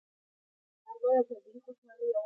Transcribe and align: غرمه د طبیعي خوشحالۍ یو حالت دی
غرمه 0.85 1.09
د 1.27 1.27
طبیعي 1.27 1.59
خوشحالۍ 1.65 2.03
یو 2.03 2.07
حالت 2.07 2.13
دی 2.13 2.19